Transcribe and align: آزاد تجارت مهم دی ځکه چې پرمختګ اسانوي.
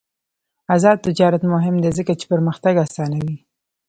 آزاد 0.75 0.97
تجارت 1.07 1.41
مهم 1.53 1.75
دی 1.83 1.91
ځکه 1.97 2.13
چې 2.19 2.25
پرمختګ 2.33 2.73
اسانوي. 2.85 3.37